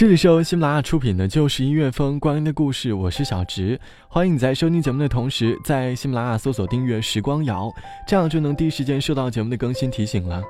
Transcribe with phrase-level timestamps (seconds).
[0.00, 3.78] 这里是由喜马拉雅出品的《就是音乐风光阴的故事》，我是小直，
[4.08, 7.70] 欢迎你在收听节目的同时，在喜马拉雅搜索订阅“时光谣”，
[8.08, 10.42] 这样就能第一时间收到节目的更新提醒了。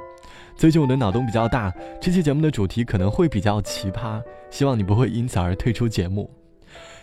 [0.54, 1.68] 最近我的脑洞比较大，
[2.00, 6.30] 这期节目的主题可能会比较奇葩，希望你不会因此而退出节目。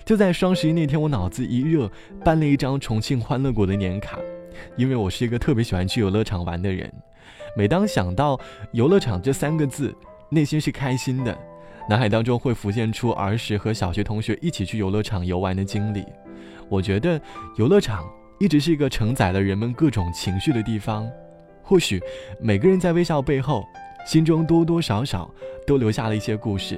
[0.06, 1.92] 就在双十一那天，我脑子一热，
[2.24, 4.18] 办了一张重庆欢乐谷的年卡，
[4.78, 6.90] 因为我是一个特别喜欢去游乐场玩的人，
[7.58, 8.40] 每当想到
[8.72, 9.94] 游乐场这三个字，
[10.30, 11.38] 内心是开心的。
[11.90, 16.06] 脑海当中会浮现出儿时和小学同学一起去游乐场游玩的经历。
[16.68, 17.20] 我觉得
[17.56, 18.06] 游乐场
[18.40, 21.10] 一直是一个承载了人们各种情绪的地方。
[21.64, 22.02] 或许
[22.42, 23.64] 每个人在微笑背后，
[24.06, 25.30] 心中多多少少
[25.66, 26.78] 都留下了一些故事。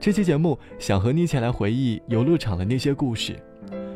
[0.00, 3.38] 这期节目想和你一起来回忆游乐场的那些故事。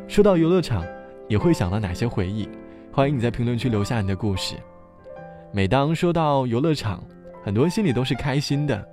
[0.07, 0.85] 说到游乐场，
[1.29, 2.49] 也会想到哪些回忆？
[2.93, 4.55] 欢迎你在评论区留下你的故事。
[5.53, 7.03] 每当说到游乐场，
[7.43, 8.87] 很多人心里都是开心的。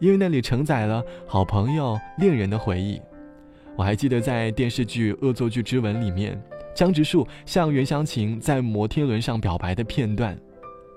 [0.00, 3.00] 因为那里承载了好朋友、恋人的回忆。
[3.76, 6.40] 我还记得在电视剧《恶作剧之吻》里面，
[6.74, 10.38] 江直树向袁湘琴在摩天轮上表白的片段。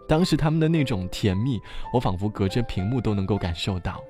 [0.07, 1.59] 当时他们的那种甜蜜，
[1.93, 4.03] 我仿佛隔着屏幕都能够感受到。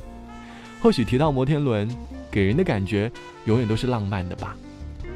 [0.81, 1.88] 或许提到摩天轮，
[2.31, 3.12] 给人的感觉
[3.45, 4.56] 永远都是浪漫的吧。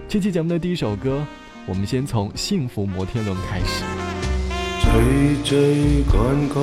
[0.08, 1.26] 这期节目的第一首歌，
[1.66, 3.84] 我们先从《幸福摩天轮》开始。
[4.84, 6.56] 追追赶赶，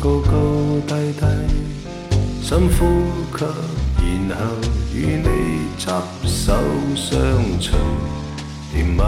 [0.00, 1.83] 高高低低。
[2.46, 2.84] 深呼
[3.38, 3.42] 吸，
[4.28, 4.44] 然后
[4.92, 5.28] 与你
[5.78, 5.88] 执
[6.26, 6.52] 手
[6.94, 7.16] 相
[7.58, 7.72] 随，
[8.70, 9.00] 甜蜜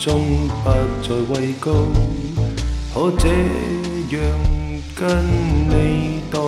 [0.00, 0.66] 中不
[1.00, 1.70] 再畏高，
[2.92, 3.28] 可这
[4.10, 4.18] 样
[4.96, 5.06] 跟
[5.68, 6.40] 你荡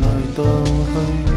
[0.00, 0.04] 来
[0.36, 0.46] 荡
[0.94, 1.27] 去，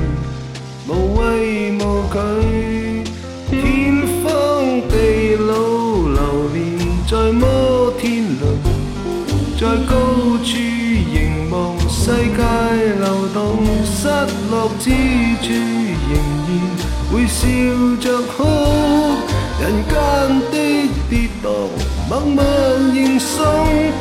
[14.51, 14.89] 落之
[15.41, 15.47] 处，
[16.11, 16.13] 仍
[16.45, 16.51] 然
[17.09, 17.47] 会笑
[18.01, 18.43] 着哭。
[19.61, 19.93] 人间
[20.51, 20.53] 的
[21.09, 21.45] 跌宕，
[22.09, 22.43] 默默
[22.93, 23.31] 认送。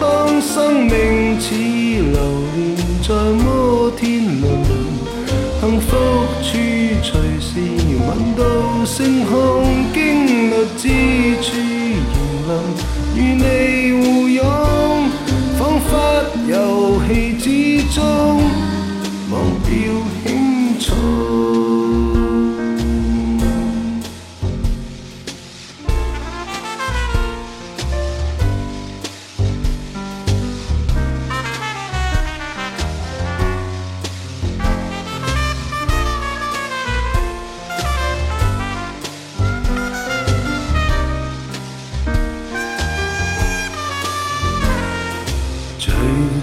[0.01, 2.19] 当生命似流
[2.57, 2.59] 连
[3.07, 3.09] 在
[3.45, 4.51] 摩天轮，
[5.61, 5.89] 幸福
[6.43, 6.49] 处
[7.01, 7.49] 随时
[8.09, 9.31] 闻到星空。
[9.95, 10.85] 经历之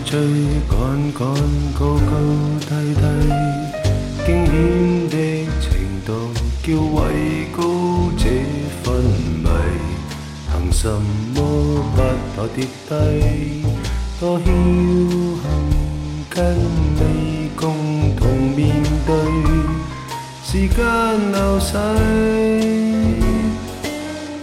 [0.09, 0.17] 追
[0.69, 1.27] 赶赶，
[1.77, 2.11] 高高
[2.61, 2.69] 低？
[2.95, 3.01] 低，
[4.25, 4.53] 惊险
[5.09, 5.15] 的
[5.59, 5.67] 程
[6.05, 6.09] 度
[6.63, 6.97] 叫位
[7.51, 7.59] 高
[8.17, 8.23] 者
[8.85, 8.85] 昏
[9.43, 9.45] 迷。
[10.49, 10.87] 凭什
[11.35, 11.37] 么
[11.93, 11.97] 不
[12.37, 12.57] 怕跌
[12.87, 12.89] 低？
[14.17, 15.43] 多侥幸
[16.29, 18.23] 跟你共同
[18.55, 19.11] 面对。
[20.41, 20.77] 时间
[21.33, 21.73] 流逝，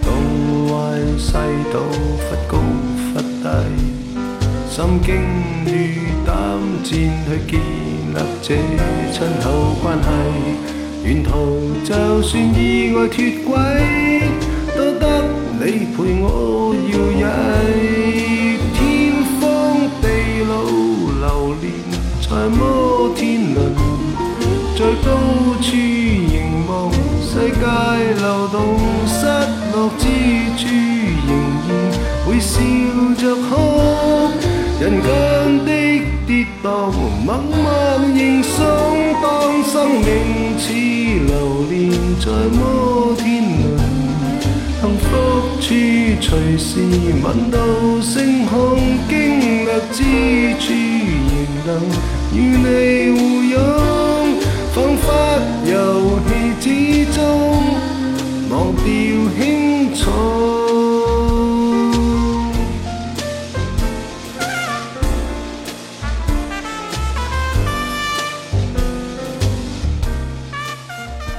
[0.02, 0.04] 东
[0.68, 0.74] 歪
[1.18, 1.32] 西
[1.72, 2.52] 倒，忽高。
[4.74, 5.14] 心经
[5.66, 6.34] 与胆
[6.82, 6.98] 战去
[8.42, 8.58] 建立
[9.12, 9.46] 这亲厚
[9.80, 10.08] 关系，
[11.04, 13.54] 沿途就算意外脱轨，
[46.24, 46.80] 处随时
[47.22, 47.58] 闻到
[48.00, 48.78] 星空。
[49.06, 50.02] 经历之
[50.58, 50.72] 处，
[51.30, 51.70] 仍能
[52.32, 52.66] 与你
[53.12, 53.52] 互拥，
[54.72, 55.04] 仿佛
[55.66, 55.72] 游
[56.26, 56.66] 戏之
[57.12, 57.20] 中，
[58.48, 58.84] 忘掉
[59.36, 60.02] 轻重。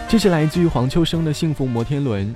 [0.08, 2.28] 这是来自于黄秋生的《幸福摩天轮》。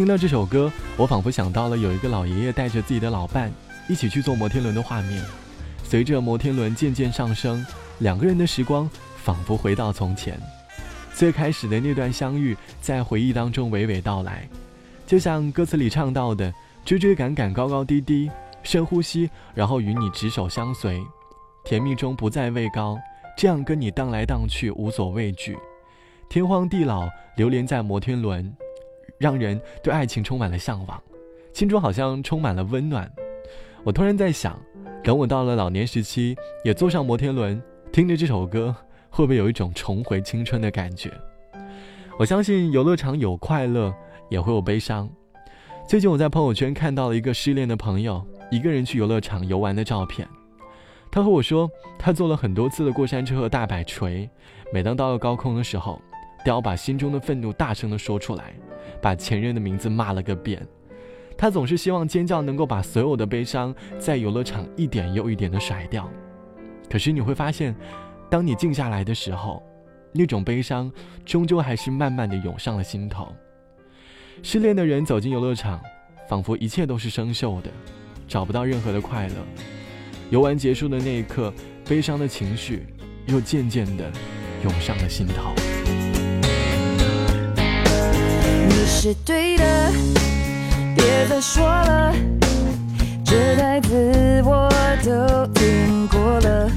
[0.00, 3.52] 听到这首歌，我仿佛想到了有一个老爷爷带着自己的老伴
[3.86, 5.22] 一起去坐摩天轮的画面。
[5.84, 7.62] 随着摩天轮渐渐上升，
[7.98, 8.88] 两个人的时光
[9.18, 10.40] 仿佛回到从前。
[11.12, 14.48] 最开始的那段相遇，在回忆当中娓娓道来，
[15.06, 16.50] 就像歌词里唱到的
[16.82, 18.30] ：“追追赶赶，高高低低，
[18.62, 20.98] 深呼吸，然后与你执手相随，
[21.62, 22.98] 甜蜜中不再畏高，
[23.36, 25.58] 这样跟你荡来荡去，无所畏惧。
[26.30, 27.06] 天荒地老，
[27.36, 28.50] 流连在摩天轮，
[29.20, 31.00] 让人对爱情充满了向往，
[31.52, 33.08] 心中好像充满了温暖。”
[33.84, 34.58] 我突然在想，
[35.04, 36.34] 等我到了老年时期，
[36.64, 37.62] 也坐上摩天轮，
[37.92, 38.74] 听着这首歌。
[39.12, 41.10] 会不会有一种重回青春的感觉？
[42.16, 43.92] 我相信游乐场有快乐，
[44.28, 45.10] 也会有悲伤。
[45.88, 50.28] 最近我在朋友圈看到了一个失恋的朋友一个人去游乐场游玩的照片。
[51.10, 51.68] 他和我说，
[51.98, 54.30] 他坐了很多次的过山车和大摆锤，
[54.72, 56.00] 每当到了高空的时候，
[56.44, 58.54] 都要把心中的愤怒大声的说出来，
[59.00, 60.66] 把前任的名字骂了个遍。
[61.36, 66.10] 他总是希望尖叫能够把所有的悲伤在游乐场一点又一点的甩掉。
[66.90, 67.74] 可是你会发现。
[68.30, 69.60] 当你静下来的时候，
[70.12, 70.88] 那种悲伤
[71.24, 73.34] 终究还是慢慢的涌上了心头。
[74.40, 75.80] 失恋的人走进游乐场，
[76.28, 77.68] 仿佛一切都是生锈的，
[78.28, 79.34] 找不到任何的快乐。
[80.30, 81.52] 游玩结束的那一刻，
[81.84, 82.86] 悲伤的情绪
[83.26, 84.08] 又渐渐的
[84.62, 85.52] 涌上了心头。
[89.02, 89.90] 是对的，
[90.94, 92.14] 别再说了，
[93.24, 94.68] 这台词我
[95.02, 96.70] 都听过了。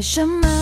[0.00, 0.59] 为什么？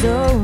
[0.00, 0.35] so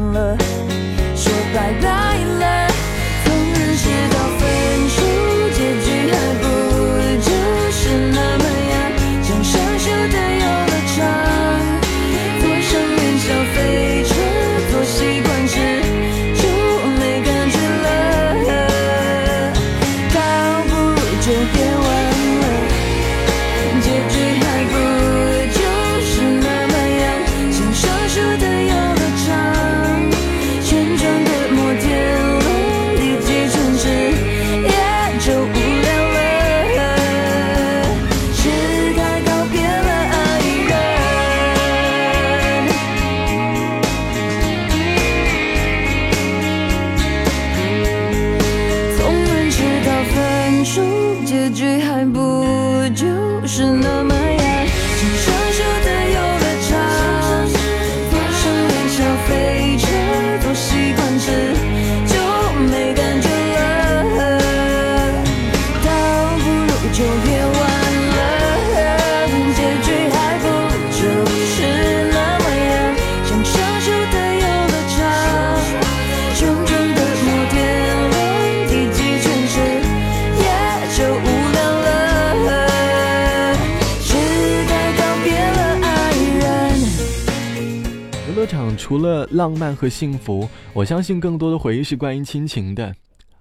[88.93, 92.94] 除了浪漫和幸福，我相信更多的回忆是关于亲情的。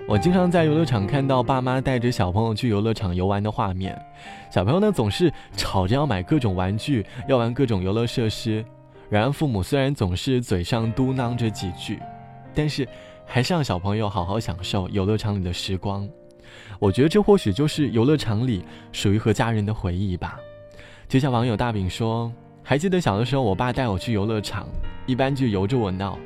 [0.07, 4.01] 我经常在游乐场看到爸妈带着小朋友去游乐场游玩的画面，
[4.49, 8.63] 小朋友呢总是吵着要买各种玩具，要玩各种游乐设施，
[9.09, 11.99] 然而父母虽然总是嘴上嘟囔着几句，
[12.55, 12.87] 但是
[13.25, 16.07] 还是让小朋友好好享受游乐场里的时光。
[16.79, 20.39] 我觉得这或许就是游乐场里属于和家人的回忆吧。
[21.09, 22.31] 就像网友大饼说
[22.63, 24.65] ：“还记得小的时候，我爸带我去游乐场，
[25.11, 26.17] 一般就由着我闹，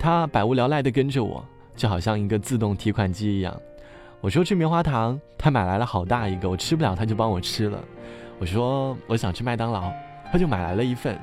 [0.00, 1.44] 他百无聊赖地跟着我，
[1.76, 3.56] 就好像一个自动提款机一样。
[4.20, 7.78] 我说吃棉花糖，他买来了好大一个，我吃不了，他就帮我吃了。
[8.40, 9.92] 我说我想吃麦当劳，
[10.32, 11.16] 他就买来了一份，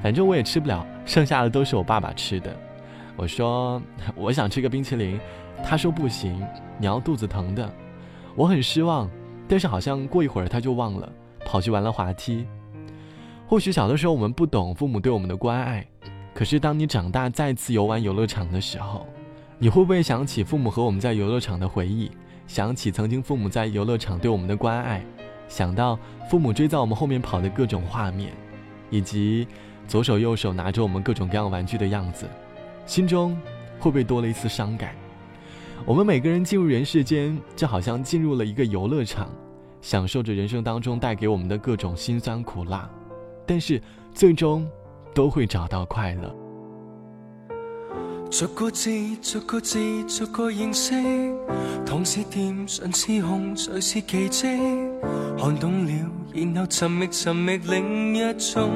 [0.00, 2.54] 反正我也吃不了，剩下的都是我爸爸吃的。
[3.16, 3.82] 我说
[4.14, 5.18] 我想吃个冰淇淋，
[5.64, 6.40] 他说不行，
[6.78, 7.68] 你要肚子疼的。”
[8.36, 9.10] 我很失望，
[9.48, 11.12] 但是好像过一会儿他就忘了，
[11.44, 12.46] 跑去玩了滑梯。
[13.46, 15.86] 或许小的时候我们不懂父母对我们的关爱，
[16.34, 19.06] 可是当你长大再次游玩游乐场的时候，
[19.58, 22.10] 你会不会想起父母和我们在游乐场的回忆？
[22.46, 25.02] 想起曾经父母在游乐场对我们的关爱，
[25.48, 25.98] 想到
[26.28, 28.32] 父母追在我们后面跑的各种画面，
[28.90, 29.46] 以及
[29.86, 32.26] 左手右手拿着我们各种各样玩具的样子，
[32.84, 33.34] 心中
[33.78, 34.94] 会不会多了一丝伤感？
[35.86, 39.30] 我们每个人进入人世间，就好像进入了一个游乐场，
[39.80, 42.90] 享受着人生当中带给我们的各种辛酸苦辣，
[43.46, 43.80] 但是
[44.12, 44.68] 最终
[45.14, 46.34] 都会找到快乐。
[48.30, 48.90] 逐个字，
[49.22, 49.78] 逐个字，
[50.08, 50.92] 逐个认识，
[51.86, 54.48] 糖是甜，唇是红，谁是奇迹？
[55.38, 55.92] 看懂了，
[56.34, 58.70] 然后寻觅，寻觅另一种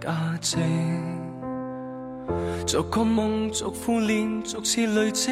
[0.00, 0.58] 价值。
[2.66, 5.30] 逐个梦，逐副脸，逐次累积，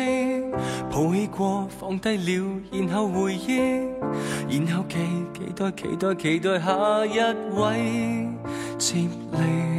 [0.89, 3.57] 抱起过，放低了，然后回忆，
[4.49, 4.97] 然后期
[5.35, 7.19] 期待，期待，期待下一
[7.59, 8.29] 位
[8.79, 9.76] 接力。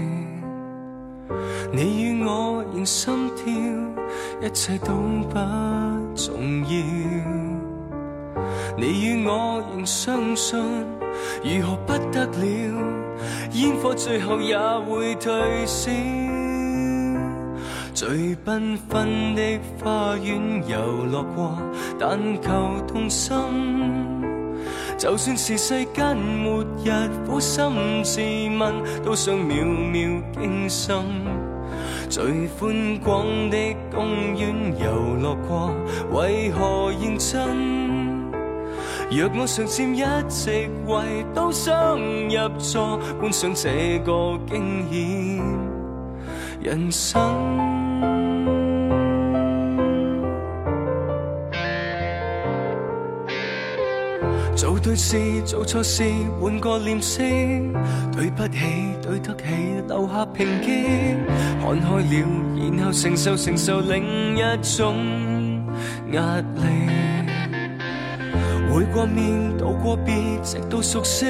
[1.71, 3.45] 你与我仍心跳，
[4.41, 4.93] 一切都
[5.29, 5.35] 不
[6.15, 6.69] 重要。
[8.77, 10.57] 你与我仍相信，
[11.43, 12.37] 如何不得了？
[13.53, 15.33] 烟火最后也会退
[15.65, 15.91] 烧。
[17.93, 21.57] 最缤纷的花园游乐过，
[21.99, 22.51] 但求
[22.87, 23.35] 动心。
[24.97, 28.21] 就算是世间末日，苦心自
[28.59, 30.95] 问，都想秒秒惊心。
[32.09, 33.57] 最宽广的
[33.93, 35.71] 公园游乐过，
[36.11, 38.31] 为何认真？
[39.09, 45.43] 若我常占一席位，都想入座，观赏这个惊险
[46.61, 47.76] 人生。
[54.57, 56.03] 做对事，做错事，
[56.41, 57.23] 换个脸色。
[58.11, 58.57] 对不起，
[59.03, 59.43] 对得起，
[59.87, 61.15] 留下平击。
[61.61, 62.03] 看开了，
[62.75, 64.95] 然后承受承受另一种
[66.11, 66.41] 压力。
[68.73, 71.27] 会过面，道过别，直到熟悉。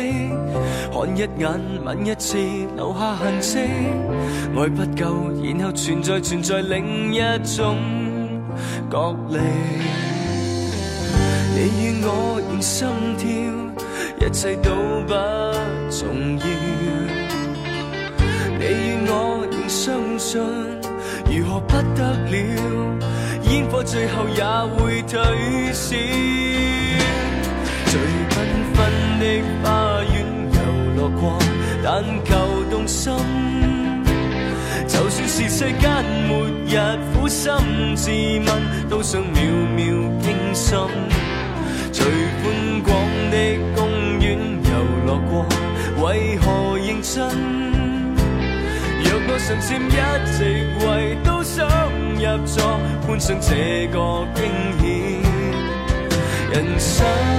[0.94, 2.38] 看一眼，吻一次，
[2.78, 3.60] 留下痕迹。
[4.56, 7.76] 爱不够，然后存在存在另一种
[8.90, 9.38] 角力。
[11.60, 12.88] 你与我仍心
[13.18, 13.26] 跳，
[14.22, 14.70] 一切都
[15.08, 15.14] 不
[15.90, 16.46] 重要。
[18.60, 20.40] 你与我仍相信，
[21.26, 22.38] 如何不得了？
[23.50, 24.44] 烟火最后也
[24.76, 25.18] 会退
[25.74, 25.96] 烧。
[27.88, 28.00] 最
[28.30, 28.36] 缤
[28.76, 28.78] 纷
[29.18, 29.24] 的
[29.64, 29.66] 花
[30.14, 30.16] 园
[30.54, 30.60] 游
[30.96, 31.40] 乐过，
[31.84, 32.30] 但求
[32.70, 33.12] 动心。
[34.88, 36.78] 就算是世间末日，
[37.16, 37.52] 苦心
[37.96, 39.42] 自问，都想秒
[39.76, 39.86] 秒
[40.22, 40.78] 惊心。
[42.08, 42.96] 最宽广
[43.32, 43.36] 的
[43.76, 43.84] 公
[44.22, 44.72] 园游
[45.06, 45.46] 乐过，
[46.02, 47.28] 为何认真？
[49.04, 49.92] 若我常占一
[50.32, 50.40] 席
[50.86, 51.68] 位，都想
[52.16, 54.46] 入座，观赏这个惊
[54.80, 54.86] 险
[56.54, 57.37] 人生。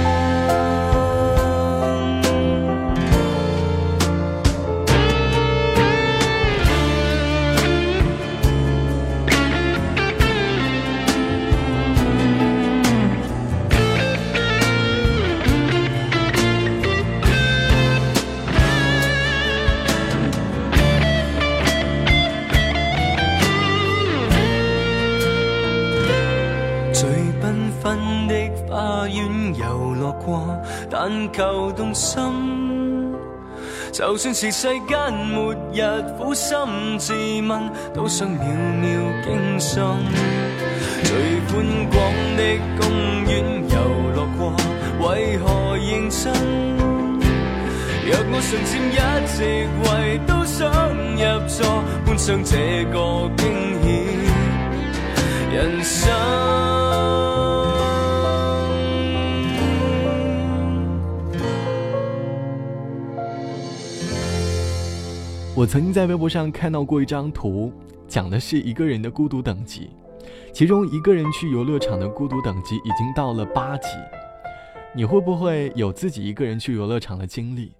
[28.27, 28.33] 的
[28.67, 30.57] 花园游乐过
[30.89, 32.21] 但求动心，
[33.91, 35.81] 就算是世间末日，
[36.17, 36.57] 苦心
[36.97, 37.13] 自
[37.47, 38.41] 问，都想秒
[38.81, 38.89] 秒
[39.23, 39.81] 惊心。
[41.03, 41.97] 最宽广
[42.37, 42.41] 的
[42.79, 42.81] 公
[43.25, 43.33] 园
[43.69, 43.75] 游
[44.15, 44.53] 乐过，
[44.99, 46.31] 为何认真？
[48.05, 49.37] 若我常占一席
[49.83, 49.87] 位，
[50.27, 50.57] 都想
[51.15, 53.41] 入座，观赏这个惊
[53.81, 53.87] 险
[55.53, 57.28] 人生。
[65.59, 67.69] 我曾经在微博上看到过一张图，
[68.07, 69.89] 讲的是一个人的孤独等级，
[70.53, 73.89] 其中一个人去游乐场的孤独等级已经到了八级。
[74.95, 77.73] 你会不会有自己一个人去游乐场的经历？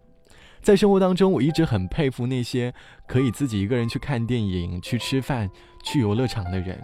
[0.61, 2.73] 在生活当中，我一直很佩服那些
[3.07, 5.49] 可以自己一个人去看电影、去吃饭、
[5.85, 6.77] 去游乐场的人。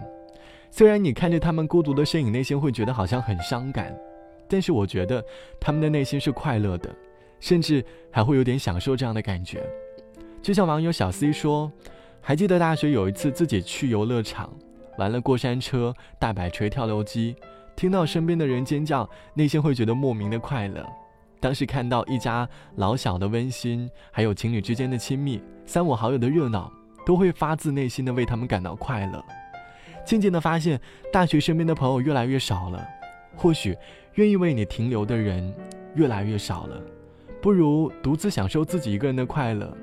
[0.70, 3.94] 虽然你看着他们孤独的身影，内心会觉得好像很伤感，
[4.48, 5.22] 但是我觉得
[5.60, 6.88] 他们的内心是快乐的，
[7.38, 9.62] 甚至还会有点享受这样的感觉。
[10.46, 11.72] 就像网友小 C 说
[12.22, 14.48] ：“还记得大学有一次自己去游乐场，
[14.96, 17.34] 玩了过山车、大摆锤、跳楼机，
[17.74, 20.86] 听到身边的人尖叫，内心会觉得莫名的快乐。”
[21.42, 26.72] 当时看到一家老小的温馨，还有情侣之间的亲密，三五好友的热闹，
[27.04, 29.20] 都会发自内心的为他们感到快乐。
[30.04, 30.80] 渐渐的发现，
[31.12, 32.86] 大学身边的朋友越来越少了，
[33.34, 33.76] 或许
[34.14, 35.52] 愿意为你停留的人
[35.96, 36.80] 越来越少了，
[37.42, 39.76] 不如独自享受自己一个人的快乐。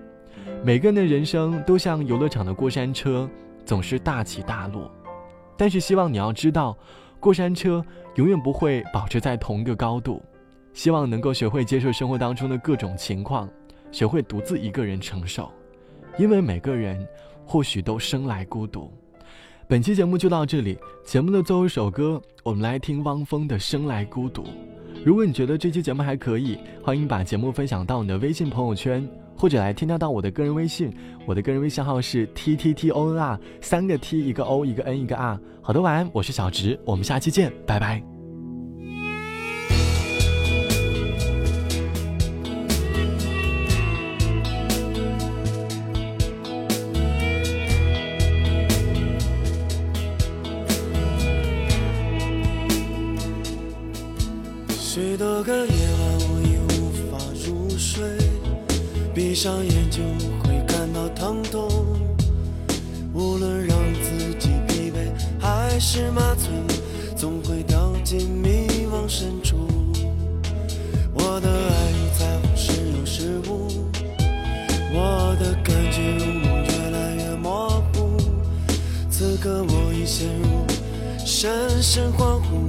[0.64, 3.30] 每个人的人生都像游乐场的过山车，
[3.66, 4.92] 总是大起大落，
[5.58, 6.78] 但是希望你要知道，
[7.20, 7.84] 过山车
[8.16, 10.22] 永远不会保持在同一个高度。
[10.74, 13.48] 希望能够学会接受生活当中的各种情况，
[13.92, 15.52] 学会独自一个人承受，
[16.18, 17.08] 因为每个人
[17.46, 18.92] 或许都生来孤独。
[19.68, 24.42] 本期节目就到这里，节目的最后一首歌，我们来听汪峰的《生来孤独》。
[25.06, 30.92] 如果你觉得这期节目还可以，欢迎把节目分享到你的微信朋友圈，或者来添加到我的个人微信，
[31.26, 35.40] 我的个人微信号是 t t t o n r，三个 t 一个 o 一个 n 一个 r。
[35.62, 38.13] 好的，晚安，我是小直，我们下期见，拜拜。
[65.96, 66.50] 是麻醉，
[67.16, 69.68] 总会掉进迷惘深处。
[71.14, 73.68] 我的爱如彩虹，时有时无，
[74.92, 78.18] 我的感觉如梦，越来越模糊。
[79.08, 80.66] 此刻我已陷入
[81.24, 82.66] 深深恍惚，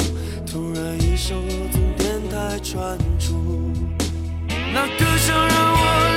[0.47, 1.35] 突然一首
[1.73, 3.73] 从电台传出，
[4.75, 6.14] 那歌声让我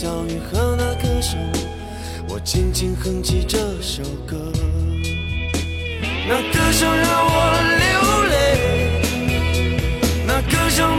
[0.00, 1.38] 小雨和那歌声，
[2.26, 4.50] 我轻轻哼起这首歌。
[6.26, 7.30] 那歌声让我
[7.82, 8.32] 流泪，
[10.26, 10.89] 那歌声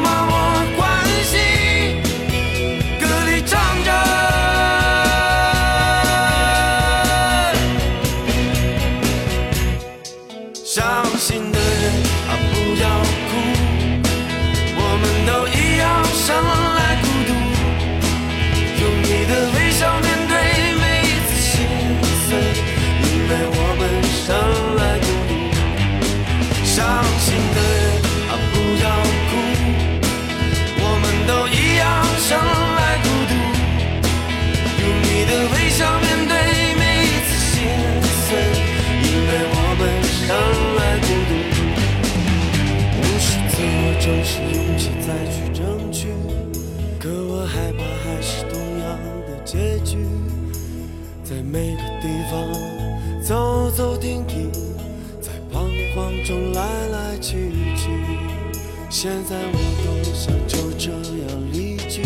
[58.93, 62.03] 现在我多想就这样离去，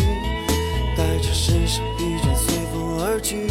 [0.96, 3.48] 带着身上疲倦随风而去，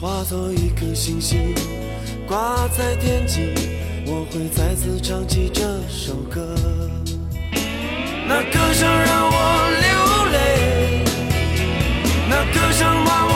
[0.00, 1.54] 化作一颗星星，
[2.26, 3.54] 挂在天际，
[4.06, 6.56] 我会再次唱起这首歌。
[8.26, 9.38] 那歌声让我
[9.80, 9.88] 流
[10.32, 11.04] 泪，
[12.28, 13.33] 那歌声把我